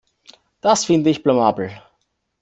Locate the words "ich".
1.11-1.21